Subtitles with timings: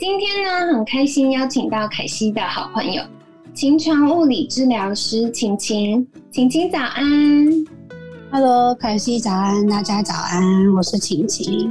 [0.00, 3.02] 今天呢，很开心邀请到凯西的好朋友，
[3.52, 6.08] 秦床物理治疗师晴晴。
[6.30, 7.04] 晴晴早安
[8.32, 11.70] ，Hello，凯西早安，大家早安，我是晴晴。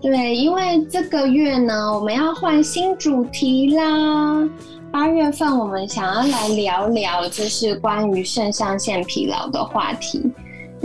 [0.00, 4.48] 对，因为这个月呢，我们要换新主题啦。
[4.92, 10.22] 八月份我们想要来聊聊，就是关于肾上腺疲劳的话题。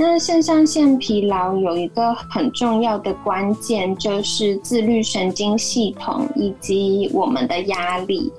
[0.01, 8.31] 那肾上腺疲劳有一个很重要的关键，就是自律神经系统以及我们的压力。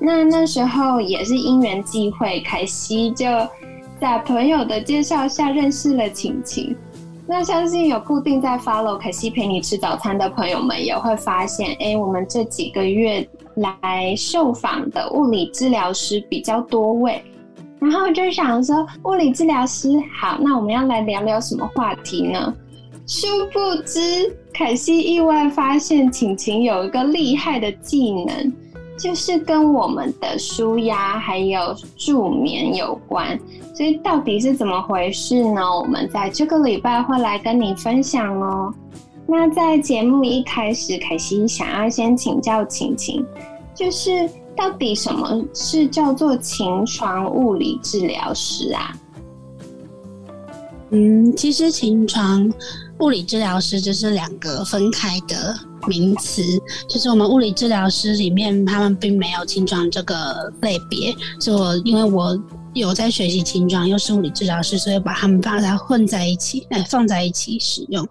[0.00, 3.26] 那那时候也是因缘际会，凯西就
[4.00, 6.74] 在朋友的介绍下认识了晴晴。
[7.28, 17.22] 那相信有固定在 follow 凯西陪你吃早餐的朋友们也会发现，哎，我们这几个月来受访的物理治疗师比较多位。
[17.80, 19.88] 然后就想说，物理治疗师
[20.20, 22.52] 好，那我们要来聊聊什么话题呢？
[23.06, 28.52] 殊不知，凯西意外发现晴晴有一个厉害的技能，
[28.98, 33.38] 就是跟我们的舒压还有助眠有关。
[33.74, 35.62] 所以到底是怎么回事呢？
[35.62, 38.74] 我们在这个礼拜会来跟你分享哦。
[39.26, 43.24] 那在节目一开始，凯西想要先请教晴晴，
[43.74, 44.28] 就是。
[44.58, 48.92] 到底什么是叫做情床物理治疗师啊？
[50.90, 52.52] 嗯，其实情床
[52.98, 55.54] 物理治疗师就是两个分开的
[55.86, 56.42] 名词，
[56.88, 62.36] 就是我们物理治疗师里面他们并没有情床这个类别，所以我因为我
[62.74, 68.04] 有在学习情床，又是物理治疗师，所以把他们把它混在一起，哎，放在一起使用。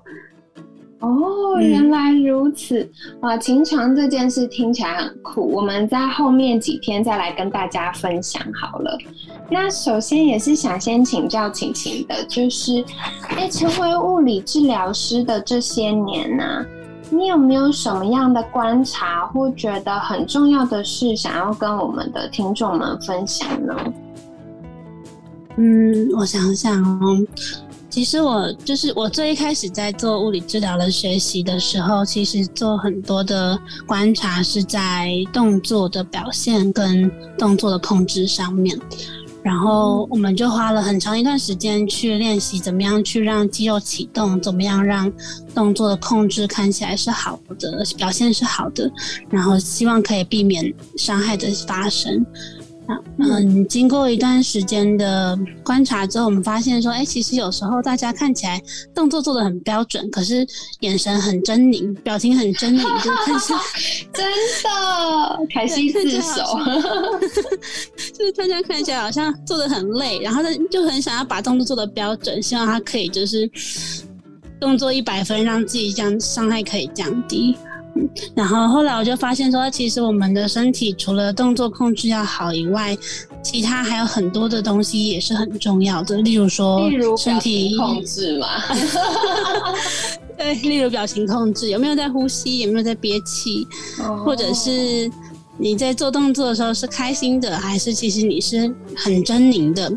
[1.00, 2.90] 哦，原来如此
[3.22, 3.38] 啊！
[3.38, 8.98] 情床这件事听起来很酷，我们在后面几天再来跟大家分享好了。
[9.50, 12.84] 那首先也是想先请教晴晴的，就是
[13.30, 16.66] 哎，成为物理治疗师的这些年呢，
[17.12, 23.76] 你有没有什么样的观察或觉得很重要的事，想要跟我们的听众们分享呢？
[25.58, 27.24] 嗯，我想想哦。
[27.98, 38.80] 其实我就是我最一开始在做物理治疗的学习的时候，其实做很多的观察是在动作的表现跟动作的控制上面，
[39.42, 45.12] 然后我们就花了很长一段时间去练习怎么样去让肌肉启动，怎么样让
[45.56, 48.88] 动作的控制看起来是好的，表现是好的，
[49.28, 52.24] 然后希望可以避免伤害的发生。
[53.20, 58.62] 嗯，经过一段时间的观察之后，我们发现说，哎，其实有时候大家看起来
[58.96, 60.48] 动作做的很标准，可是
[60.80, 63.60] 眼神很狰狞，表情很狰狞，就看起来
[64.14, 64.26] 真
[64.64, 66.44] 的开心自首，
[68.14, 73.50] 就是大家看起来好像做的很累，然后他就很想要把动作做的标准，希望他可以就是
[74.60, 77.56] 动作一百分，让自己这样伤害可以降低。
[78.36, 82.98] 然后后来我就发现说，其实我们的身体除了动作控制要好以外，
[83.44, 86.18] 其他还有很多的东西也是很重要的。
[86.18, 88.48] 例如说，身体控 制嘛，
[90.38, 93.68] 对，例如表情控制，有没有在呼吸，有没有在憋气，
[94.24, 95.10] 或者是
[95.58, 99.92] 你在做动作的时候是开心的，还是其实你是很狰狞的。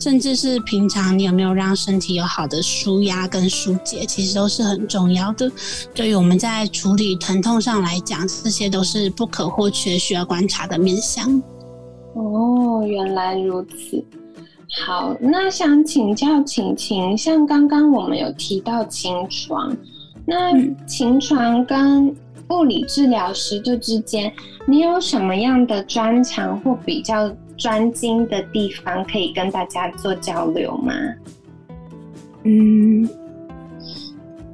[0.00, 5.50] 甚至是平常你有没有让身体有好的舒压跟疏解，其实都是很重要的。
[5.92, 11.42] 对于我们在处理疼痛上来讲，这些都是不可或缺、需要观察的面向。
[12.14, 14.04] 哦，原来如此。
[14.86, 19.76] 好，那想请教晴晴，像刚刚我们有提到琴床，
[20.24, 20.52] 那
[20.86, 22.14] 琴床跟
[22.50, 24.32] 物理治疗师这之间，
[24.66, 27.28] 你有什么样的专长或比较？
[27.58, 30.92] 专精的地方可以跟大家做交流吗？
[32.44, 33.06] 嗯，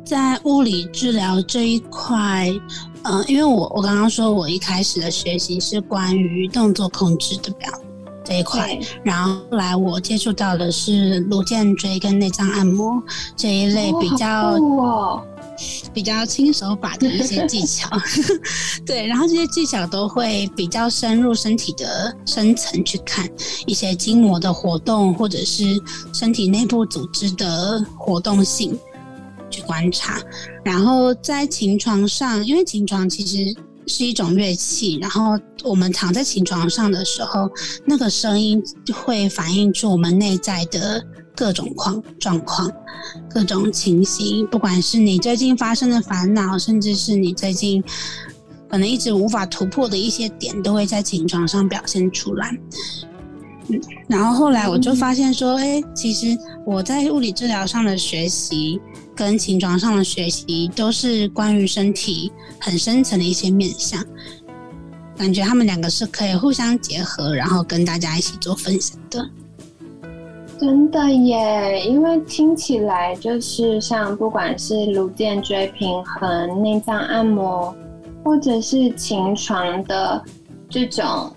[0.04, 2.50] 在物理治疗这一块，
[3.02, 7.70] 呃，因为我我刚刚说我一开始的学习是关于动作控制的表
[8.24, 13.00] 这一块，然后后来我接触到的是颅颈椎跟内脏按摩
[13.36, 14.58] 这一类比较。
[15.92, 17.88] 比较轻手把的一些技巧，
[18.84, 23.28] 对，然后这些技巧都会比较深入身体的深层去看
[23.66, 25.64] 一些筋膜的活动，或者是
[26.12, 28.78] 身体内部组织的活动性
[29.50, 30.20] 去观察。
[30.64, 33.54] 然后在琴床上，因为琴床其实
[33.86, 37.48] 是一种乐器，然后我们躺在琴床上的时候，
[37.84, 38.62] 那个声音
[38.92, 41.04] 会反映出我们内在的
[41.34, 42.70] 各种况状况、
[43.28, 47.82] 各种情形，不管是你最近发生的烦恼，甚至是你最近
[48.68, 52.56] 可能一直无法突破的一些点，都会在情床上表现出来。
[53.68, 56.36] 嗯，然后后来我就发现说，哎，其实
[56.66, 58.80] 我在物理治疗上的学习。
[59.16, 64.04] 跟情床上的学习都是关于身体很深层的一些面向，
[65.16, 69.24] 感觉他们两个是可以互相结合，然后跟大家一起做分享的。
[70.64, 77.76] 真的耶，因为听起来就是像不管是颅电椎平衡、内脏按摩，
[78.24, 80.24] 或者是琴床的
[80.70, 81.30] 这种，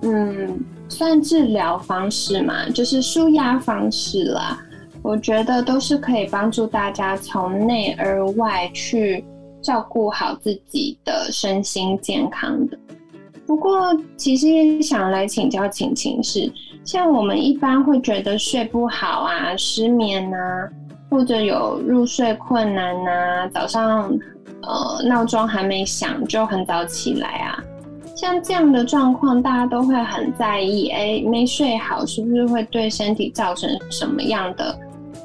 [0.00, 0.58] 嗯，
[0.88, 4.58] 算治疗方式嘛，就是舒压方式啦。
[5.02, 9.22] 我觉得都是可以帮助大家从内而外去
[9.60, 12.78] 照顾好自己的身心健康的。
[13.46, 16.50] 不过，其实也想来请教晴晴是，
[16.84, 20.68] 像我们一般会觉得睡不好啊、失眠啊，
[21.10, 24.10] 或者有入睡困难呐，早上
[24.62, 27.62] 呃闹钟还没响就很早起来啊，
[28.16, 34.74] 像这样的状况，大家都会很在意，哎，没睡好是不是会对身体造成什么样的？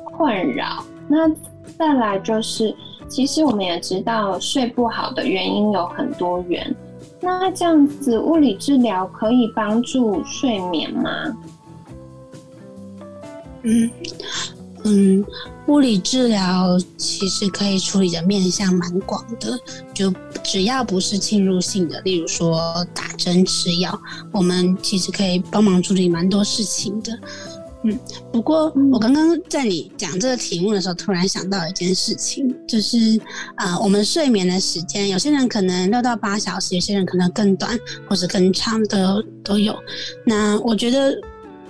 [0.03, 0.83] 困扰。
[1.07, 1.29] 那
[1.77, 2.75] 再来就是，
[3.07, 6.75] 其实我们也知道睡不好的原因有很多元。
[7.21, 11.11] 那这样子，物理治疗可以帮助睡眠吗？
[13.63, 13.89] 嗯
[14.85, 15.25] 嗯，
[15.67, 19.59] 物理治疗其实可以处理的面向蛮广的，
[19.93, 23.99] 就只要不是侵入性的，例如说打针吃药，
[24.31, 27.11] 我们其实可以帮忙处理蛮多事情的。
[27.83, 27.97] 嗯，
[28.29, 33.17] 不过我刚刚在你讲这个题目的时候，突然想到一件事情，就是
[33.55, 37.79] 啊，我们睡眠的时间，有些人可能六到八小时，有些人可能更短
[38.09, 39.73] 或者更长的都有。
[40.25, 41.17] 那我觉得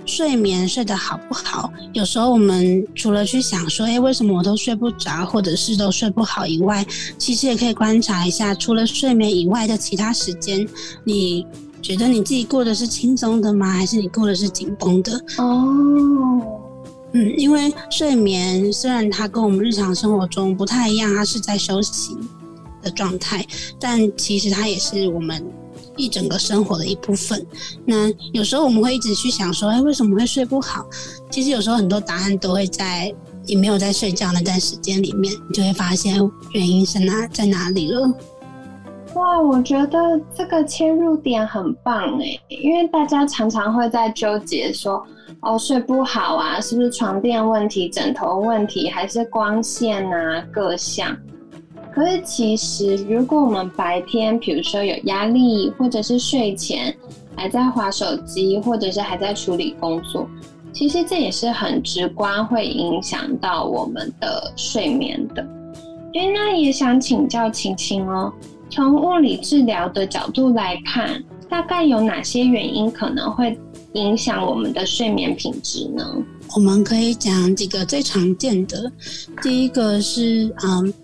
[0.04, 6.84] 睡眠睡得好不好，有时候我们除了去想说，哎，为什么我都睡不着，或者是都睡不好以外，
[7.18, 10.66] 其实也可以观察一下，除了睡眠以外的其他时间，
[11.04, 11.46] 你。
[11.82, 13.70] 觉得你自己过的是轻松的吗？
[13.70, 15.12] 还是你过的是紧绷的？
[15.38, 16.42] 哦，
[17.12, 22.16] 嗯，因为睡眠虽然它跟我们日常生活中不太一样，它是在休息
[22.82, 23.46] 的状态，
[23.78, 25.44] 但其实它也是我们
[25.96, 27.44] 一整个生活的一部分。
[27.84, 30.86] 那有时候我们会一直去想说，哎，为什么会睡不好？
[31.30, 33.12] 其实有时候很多答案都会在
[33.46, 36.16] 你没有在睡觉那段时间里面，你就会发现
[36.52, 38.12] 原因是哪在哪里了。
[39.14, 45.04] 哇，我觉得这个切入点很棒哎，因为大家常常会在纠结说，
[45.40, 51.16] 哦，睡不好啊，是不是床垫问题、枕头问题，还是光线啊各项？
[51.92, 56.94] 可是其实，如果我们白天，比如说有压力，或者是睡前
[57.34, 60.28] 还在划手机，或者是还在处理工作，
[60.72, 65.42] 其实这也是很直观会影响到我们的睡眠的。
[66.14, 68.32] 哎，那也想请教晴晴哦。
[68.70, 73.58] 从物理治疗的角度来看，大概有哪些原因可能会
[73.94, 76.04] 影响我们的睡眠品质呢？
[76.54, 78.90] 我们可以讲几个最常见的。
[79.42, 80.94] 第一个是，嗯，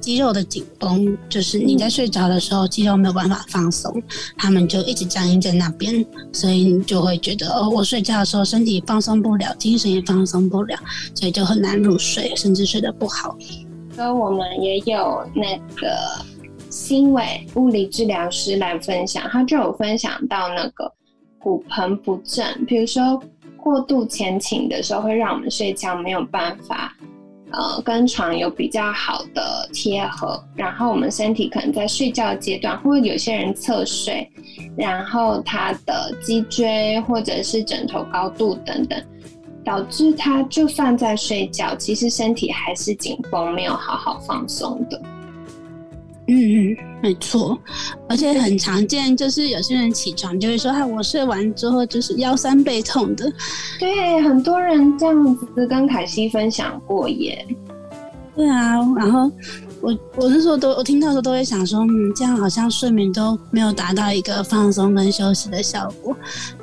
[0.00, 4.02] 肌肉的紧绷，就是你在睡着的时候，肌肉没有办法放松，
[4.36, 10.76] 他们就一直僵硬在那边，所以你就会觉得，哦，我睡觉的时候身体放松不了，精神也放松不了，
[11.14, 13.36] 所以就很难入睡，甚至睡得不好。
[13.94, 15.86] 所以我们也有那个。
[16.76, 20.92] 新伟物理治疗师来分享，他就有分享到那个
[21.38, 23.20] 骨盆不正，比如说
[23.56, 26.94] 过度前倾的时候，会让我们睡觉没有办法，
[27.50, 34.30] 呃，跟床有比较好的贴合，然后我们身体可能在睡觉阶段，或者有些人侧睡，
[34.76, 39.02] 然后他的脊椎或者是枕头高度等等，
[39.64, 45.00] 导致他就算在睡觉，其实身体还是紧绷，没有好好放松的。
[46.28, 47.56] 嗯嗯，没错，
[48.08, 53.32] 而且很常见，就是有些人起床就会说：“哎，我睡完之后就是腰酸背痛的。”
[53.78, 57.46] 对，很多人这样子跟凯西分享过耶。
[58.34, 59.30] 对啊，然后
[59.80, 66.14] 我我那时候都我听到的时候都会想说：“嗯，这样好像睡眠都没有达到一个放松跟休息的效果，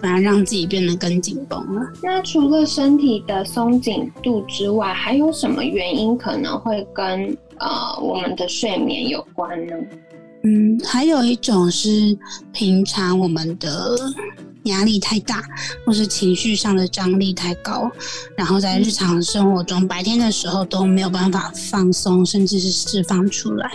[0.02, 7.36] 反而让自己变得更紧绷了。”那除了身体的松紧度之外，还有什么原因可能会跟？
[7.60, 9.74] 呃，我们的睡眠有关呢。
[10.46, 12.18] 嗯，还有一种是
[12.52, 13.98] 平常我们的
[14.64, 15.42] 压力太大，
[15.86, 17.90] 或是情绪上的张力太高，
[18.36, 23.72] 然后在日常生活中，白天的时候都没有办法放松，甚至是释放出来，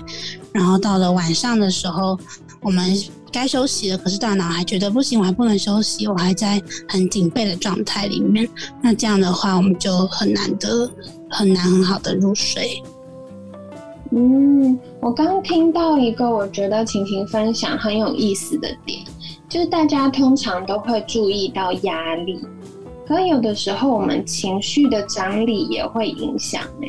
[0.53, 2.19] 然后到了晚上的时候，
[2.61, 2.95] 我们
[3.33, 8.47] 该休息了，可是大脑还觉得不行，我还不能休息，我还在很警备的状态里面。
[8.83, 10.91] 那这样的话，我们就很难得、
[11.31, 12.83] 很难很好的入睡。
[14.11, 19.01] 嗯，我刚听到一个我觉得晴晴分享很有意思的点，
[19.49, 22.41] 就是大家通常都会注意到压力，
[23.07, 26.89] 可有的时候我们情绪的张力也会影响哎。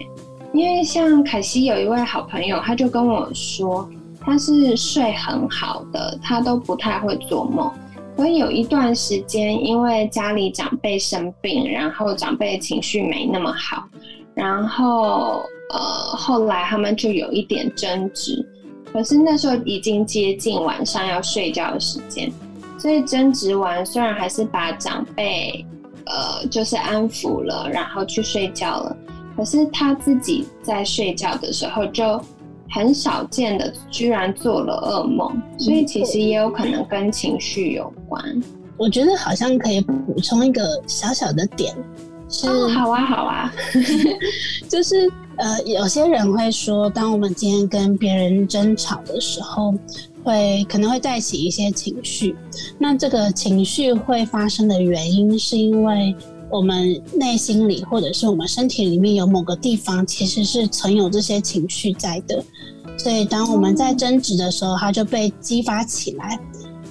[0.54, 3.88] 因为像凯西有一位好朋友，他就跟我说，
[4.22, 7.70] 他是睡很好的，他都不太会做梦。
[8.16, 13.84] 可有一段时间，因为家里长辈生病，然后长辈情绪没那么好，
[14.34, 15.44] 然后。
[15.70, 15.78] 呃，
[16.18, 18.44] 后来他们就有一点争执，
[18.92, 22.32] 可是那时候已经接近晚上要睡觉的时间，
[22.80, 25.64] 所以争执完，虽然还是把长辈
[26.08, 28.98] 呃就是安抚了，然后去睡觉了，
[29.38, 32.20] 可是他自己在睡觉的时候就
[32.72, 38.24] 很少见的居然做了噩梦，所以其实也有可能跟情绪有关。
[38.76, 41.76] 我觉得好像可以补充一个小小的点，
[42.28, 43.54] 是好啊好啊，
[44.68, 45.08] 就是。
[45.39, 49.74] 呃，有些人会说，当我们今天跟别人争吵的时候，
[50.22, 52.36] 会可能会带起一些情绪。
[52.77, 56.13] 那这个情绪会发生的原因，是因为
[56.50, 62.43] 我们内心里或者是我们身体里面有某个地方，其实是存有这些情绪在的。
[62.98, 66.38] 所以，当我们在争执的时候，它就被激发起来，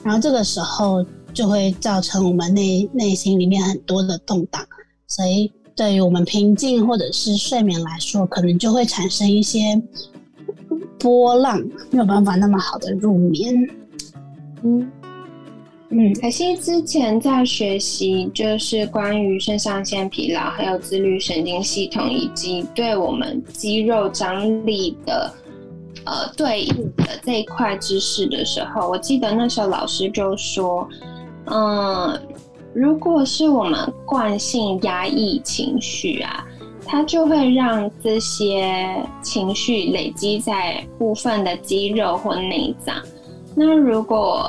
[0.03, 4.67] 然后这个时候就会造成我们内内心里面很多的动荡。
[5.07, 5.53] 所以。
[5.79, 9.81] 对于我们平静或者是睡眠来说，可能就会产生一些
[10.99, 11.57] 波浪，
[11.93, 13.55] 没有办法那么好的入眠。
[14.65, 14.91] 嗯
[15.91, 25.33] 嗯，可惜之前在学习就是关于肾上腺疲劳，还有自律神经系统以及对我们肌肉张力的
[26.05, 30.89] 呃对应的这一块知识的时候，我记得那时候老师就说，
[31.45, 32.21] 嗯。
[32.79, 36.47] 如果是我们惯性压抑情绪啊，
[36.87, 42.95] 它就会让这些情绪累积在部分的肌肉或内脏。
[43.57, 44.49] 那如果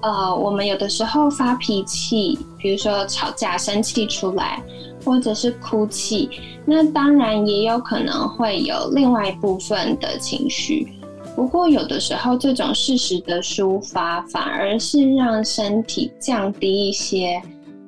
[0.00, 4.62] 呃，我们有的时候发脾气，比如说吵架、生气出来，
[5.04, 6.30] 或者是哭泣，
[6.64, 10.86] 那当然也有可能会有另外一部分的情绪。
[11.34, 17.42] 不过，有的时候这种适时的抒发，反而是让身体降低一些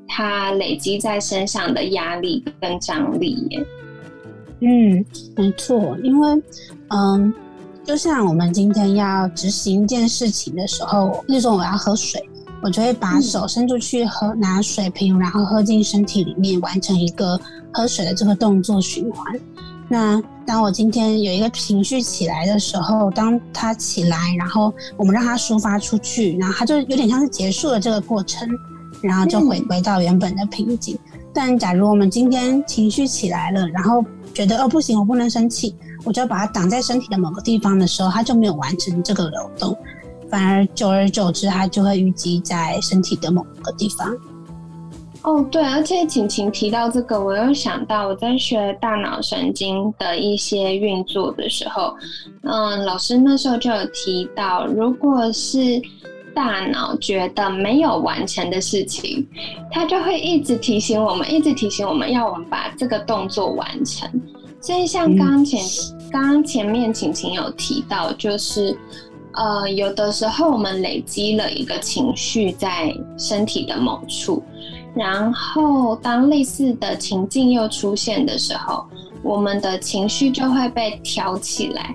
[0.08, 3.66] 它累积在身上的压力跟张力耶。
[4.60, 5.04] 嗯，
[5.36, 6.42] 没错，因为
[6.88, 7.32] 嗯，
[7.84, 12.20] 就像我们今天要执行一件事情的时候，例如说我要喝水，
[12.60, 17.38] 我就会把手伸出去喝，拿水瓶，然后喝进身体里面，完成一个
[17.72, 19.38] 喝水的这个动作循环。
[19.90, 28.46] 那当我今天有一个情绪起来的时候，当它起来，然后我们让它抒发出去，然后它就有点像是结束了这个过程，
[29.02, 30.98] 然后就回归到原本的平静。
[31.32, 35.74] 但假如我们今天情绪起来了，然后觉得哦不行，我不能生气，
[36.04, 39.76] 我就要把它挡在身体的某个地方的时候，它就没有完成这个流动，
[40.28, 44.16] 反而久而久之，它就会淤积在身体的某个地方。
[45.22, 51.94] 哦，对，而且晴晴提到这个，我又想到我在学大脑神经的一些运作的时候，
[52.42, 55.58] 嗯，老师那时候就有提到，如果是
[56.34, 59.26] 大脑觉得没有完成的事情，
[59.70, 64.08] 它就会一直提醒我们，一直提醒我们要我们把这个动作完成。
[64.60, 65.60] 所以像刚刚前
[66.10, 68.76] 刚刚前面晴晴有提到，就是
[69.32, 74.42] 呃，有的时候我们累积了一个情绪在身体的某处。
[74.94, 78.84] 然后，当类似的情境又出现的时候，
[79.22, 81.94] 我们的情绪就会被挑起来。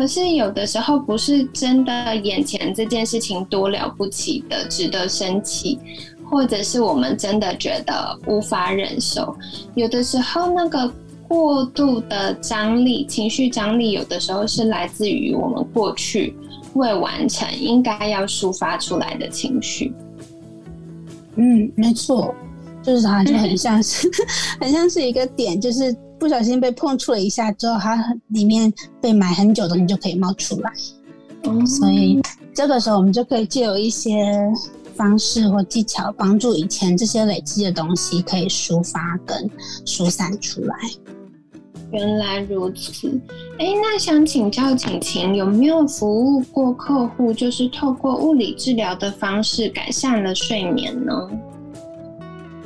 [0.00, 5.78] 可是有的时候不是真的眼前这件事情多了不起的，值得生气，
[6.24, 9.36] 或者是我们真的觉得无法忍受。
[9.74, 10.90] 有的时候那个
[11.28, 16.34] 过度的张力、情绪张力，有的时候是来自于我们过去
[16.72, 19.92] 未完成、应该要抒发出来的情绪。
[21.36, 22.34] 嗯，没错，
[22.82, 24.10] 就是它就很 像是，
[24.58, 30.70] 很像是一个点，就是不小心被碰触了一下之后，它里面被埋很久的东西就可以冒出来。
[31.66, 32.20] 所以
[32.54, 34.30] 这个时候我们就可以借有一些
[34.94, 39.50] 方式或技巧，帮助以前这些累积的东西可以抒发跟
[39.86, 40.76] 疏散出来。
[41.90, 43.08] 原来如此，
[43.58, 51.30] 哎，那想请教晴晴，有没有服务过客户，就是透过物理治疗的方式改善了睡眠呢？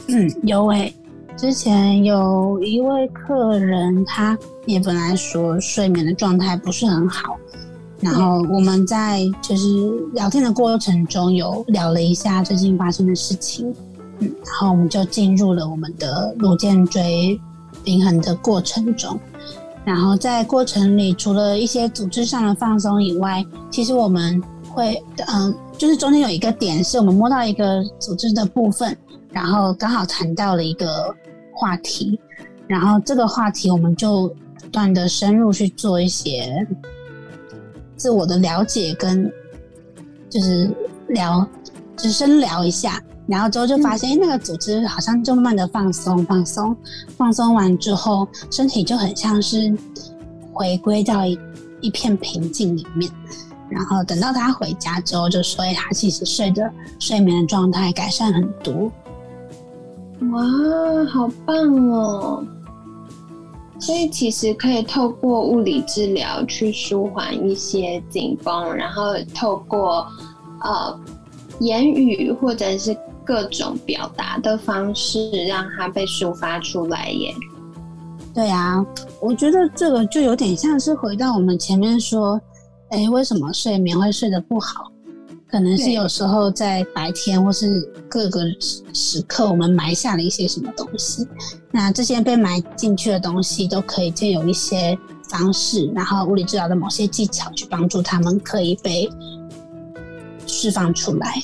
[0.08, 0.92] 嗯，有诶。
[1.36, 7.36] 之前有一位客人，他也本来说睡眠的状态不是很好，
[8.00, 9.66] 然后我们在就是
[10.12, 13.74] 聊天的过程中有聊了一下最近发生的事情，
[14.20, 17.38] 嗯，然后我们就进入了我们的颅颈椎
[17.82, 19.18] 平衡的过程中，
[19.84, 24.40] 然后在过程里除了一些组织上的放松以外，其实我们
[24.72, 28.96] 会嗯，就是中间有一个点是我们摸到一个组织的部分，
[29.34, 31.14] 然后刚好谈到了一个。
[31.56, 32.18] 话题，
[32.66, 34.26] 然后这个话题我们就
[34.60, 36.66] 不断的深入去做一些
[37.96, 39.32] 自我的了解，跟
[40.28, 40.68] 就是
[41.10, 41.48] 聊，
[41.96, 46.76] 就深聊一下，然后之后就发现，哎，那个组织好像就慢慢的放松，放松，
[47.16, 49.72] 放松完之后，身体就很像是
[50.52, 51.38] 回归到一
[51.80, 53.08] 一片平静里面。
[53.70, 58.90] 然后等到他回家之后，就说，哎，他其实睡的睡眠的状态改善很多。
[60.33, 61.57] 哇，好棒
[61.90, 62.45] 哦！
[63.78, 70.07] 所以其实可以透过物理治疗去舒缓一些紧绷，然后透过
[70.61, 70.99] 呃
[71.61, 77.35] 言语或者是各种表达的方式，让它被抒发出来耶。
[78.33, 78.85] 对啊，
[79.21, 82.40] 我觉得这个就有点像是回到我们前面说，
[82.90, 84.90] 哎，为什么睡眠会睡得不好？
[85.54, 88.40] 可能是有时候在白天或是各个
[88.92, 91.25] 时刻，我们埋下了一些什么东西。
[91.70, 99.08] 那这些被埋进去的东西，都可以借有一些方式，然后物理治疗的某些技巧去帮助他们，可以被
[100.44, 101.40] 释放出来。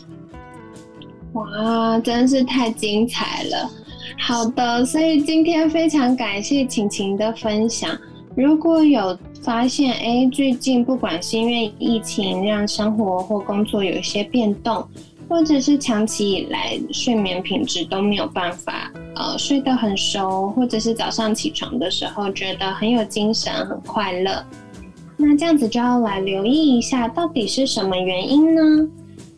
[1.34, 3.70] 哇，真是太精彩了！
[4.18, 7.96] 好的，所以今天非常感谢晴晴的分享。
[8.36, 14.86] 如果有发现哎，最近不管是因为疫情让生活或工作有一些变动，
[15.28, 24.44] 或者是长期以来睡眠品质都没有办法呃睡得很熟，或者是早上起床的时候觉得很有精神、很快乐，
[25.16, 28.88] 那这样子就要来留意一下，到底是什么原因呢？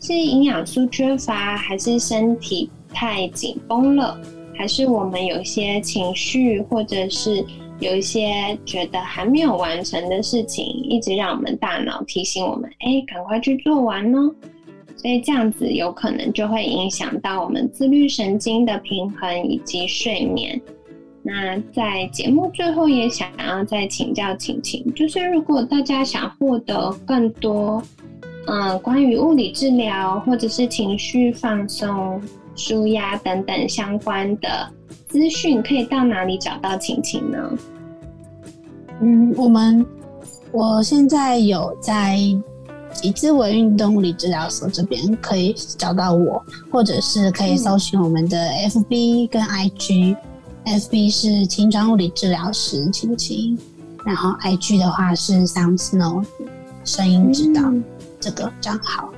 [0.00, 4.20] 是营养素缺乏，还是身体太紧绷了，
[4.58, 7.44] 还是我们有些情绪，或者是？
[7.82, 14.32] 有一些觉得还没有完成的事情，一直让我们大脑提醒我们：“哎，赶快去做完哦。”
[14.96, 20.60] 所以这样子有可能就会影响到我们自律神经的平衡以及睡眠。
[21.24, 27.82] 那在节目最后也想要再请教晴晴，就是如果大家想获得更多，
[28.46, 32.20] 嗯，关于物理治疗或者是情绪放松、
[32.54, 34.68] 舒压等等相关的
[35.08, 37.58] 资讯，可以到哪里找到晴晴呢？
[39.02, 39.84] 嗯，我们
[40.52, 42.16] 我现在有在
[43.02, 48.38] 以自我运动物理治疗所这边可以找到我，或者是可以搜寻我们的
[48.68, 53.58] FB 跟 IG，FB 是青川物理治疗师青青，
[54.04, 56.24] 然后 IG 的话是 Sound Snow
[56.84, 57.72] 声音指导
[58.20, 59.12] 这个账号。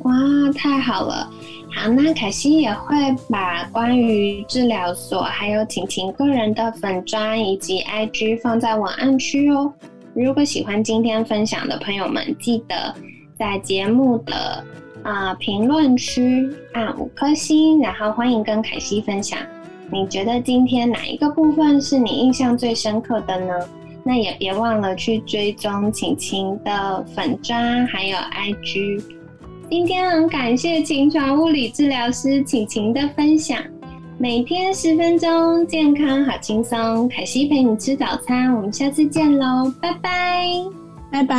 [0.00, 0.12] 哇，
[0.54, 1.28] 太好了！
[1.76, 2.96] 好，那凯西也会
[3.28, 9.70] 把关于治疗所，还有晴晴个人的粉砖以及 IG 放在文案区哦。
[10.14, 12.94] 如果喜欢今天分享的朋友们，记得
[13.38, 14.64] 在节目的
[15.02, 19.38] 啊评论区按五颗星，然后欢迎跟凯西分享，
[19.92, 23.52] 你觉得今天哪一个部分是你印象最深刻的呢？
[24.02, 29.02] 那也别忘了去追踪晴晴的粉砖还有 IG。
[29.68, 33.58] 今天很感谢秦床物理治疗师晴晴的分享，
[34.16, 37.08] 每天十分钟，健康好轻松。
[37.08, 40.46] 凯西陪你吃早餐，我们下次见喽，拜拜，
[41.10, 41.36] 拜拜。